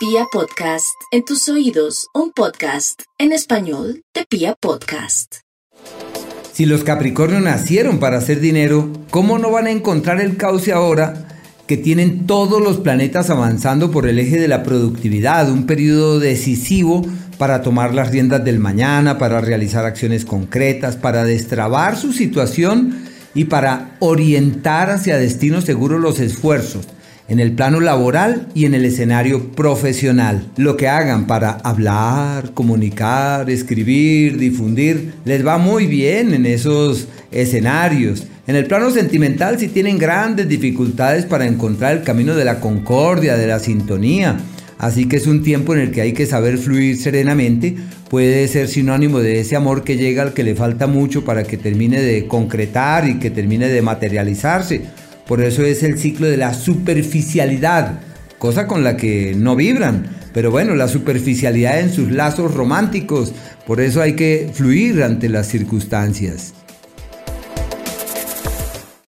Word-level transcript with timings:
Pia 0.00 0.24
Podcast, 0.32 0.94
en 1.12 1.26
tus 1.26 1.46
oídos, 1.50 2.06
un 2.14 2.32
podcast 2.32 3.02
en 3.18 3.32
español 3.32 4.02
de 4.14 4.24
Pia 4.24 4.54
Podcast. 4.58 5.40
Si 6.54 6.64
los 6.64 6.84
Capricornios 6.84 7.42
nacieron 7.42 7.98
para 7.98 8.16
hacer 8.16 8.40
dinero, 8.40 8.90
¿cómo 9.10 9.38
no 9.38 9.50
van 9.50 9.66
a 9.66 9.70
encontrar 9.70 10.22
el 10.22 10.38
cauce 10.38 10.72
ahora 10.72 11.28
que 11.66 11.76
tienen 11.76 12.26
todos 12.26 12.62
los 12.62 12.78
planetas 12.78 13.28
avanzando 13.28 13.90
por 13.90 14.08
el 14.08 14.18
eje 14.18 14.38
de 14.38 14.48
la 14.48 14.62
productividad, 14.62 15.50
un 15.50 15.66
periodo 15.66 16.18
decisivo 16.18 17.04
para 17.36 17.60
tomar 17.60 17.92
las 17.92 18.10
riendas 18.10 18.42
del 18.42 18.58
mañana, 18.58 19.18
para 19.18 19.42
realizar 19.42 19.84
acciones 19.84 20.24
concretas, 20.24 20.96
para 20.96 21.24
destrabar 21.24 21.98
su 21.98 22.14
situación 22.14 23.04
y 23.34 23.44
para 23.44 23.96
orientar 23.98 24.88
hacia 24.88 25.18
destinos 25.18 25.64
seguros 25.64 26.00
los 26.00 26.20
esfuerzos 26.20 26.86
en 27.30 27.38
el 27.38 27.52
plano 27.52 27.78
laboral 27.78 28.48
y 28.54 28.64
en 28.66 28.74
el 28.74 28.84
escenario 28.84 29.50
profesional. 29.52 30.48
Lo 30.56 30.76
que 30.76 30.88
hagan 30.88 31.28
para 31.28 31.52
hablar, 31.52 32.52
comunicar, 32.54 33.48
escribir, 33.48 34.36
difundir, 34.36 35.12
les 35.24 35.46
va 35.46 35.56
muy 35.56 35.86
bien 35.86 36.34
en 36.34 36.44
esos 36.44 37.06
escenarios. 37.30 38.26
En 38.48 38.56
el 38.56 38.66
plano 38.66 38.90
sentimental 38.90 39.60
si 39.60 39.68
tienen 39.68 39.96
grandes 39.96 40.48
dificultades 40.48 41.24
para 41.24 41.46
encontrar 41.46 41.96
el 41.96 42.02
camino 42.02 42.34
de 42.34 42.44
la 42.44 42.58
concordia, 42.58 43.36
de 43.36 43.46
la 43.46 43.60
sintonía. 43.60 44.36
Así 44.78 45.06
que 45.06 45.16
es 45.16 45.28
un 45.28 45.44
tiempo 45.44 45.72
en 45.72 45.82
el 45.82 45.90
que 45.92 46.00
hay 46.00 46.12
que 46.12 46.26
saber 46.26 46.58
fluir 46.58 46.96
serenamente. 46.96 47.76
Puede 48.08 48.48
ser 48.48 48.66
sinónimo 48.66 49.20
de 49.20 49.38
ese 49.38 49.54
amor 49.54 49.84
que 49.84 49.96
llega 49.96 50.22
al 50.22 50.32
que 50.32 50.42
le 50.42 50.56
falta 50.56 50.88
mucho 50.88 51.24
para 51.24 51.44
que 51.44 51.56
termine 51.56 52.00
de 52.00 52.26
concretar 52.26 53.08
y 53.08 53.20
que 53.20 53.30
termine 53.30 53.68
de 53.68 53.82
materializarse 53.82 54.82
por 55.30 55.40
eso 55.42 55.62
es 55.62 55.84
el 55.84 55.96
ciclo 55.96 56.26
de 56.26 56.36
la 56.36 56.52
superficialidad, 56.54 58.00
cosa 58.38 58.66
con 58.66 58.82
la 58.82 58.96
que 58.96 59.32
no 59.36 59.54
vibran. 59.54 60.08
Pero 60.34 60.50
bueno, 60.50 60.74
la 60.74 60.88
superficialidad 60.88 61.78
en 61.78 61.92
sus 61.92 62.10
lazos 62.10 62.52
románticos. 62.52 63.32
Por 63.64 63.80
eso 63.80 64.02
hay 64.02 64.14
que 64.14 64.50
fluir 64.52 65.04
ante 65.04 65.28
las 65.28 65.46
circunstancias. 65.46 66.52